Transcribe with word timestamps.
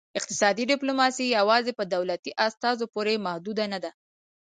اقتصادي 0.19 0.63
ډیپلوماسي 0.71 1.25
یوازې 1.37 1.71
په 1.79 1.83
دولتي 1.93 2.31
استازو 2.47 2.85
پورې 2.95 3.23
محدوده 3.25 3.65
نه 3.73 3.79
ده 3.83 3.91